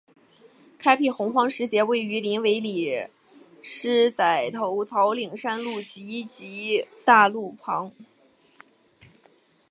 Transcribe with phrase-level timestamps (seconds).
[0.79, 3.05] 开辟鸿荒石碣位于林尾里
[3.61, 7.93] 狮仔头草岭山路集集大桥旁。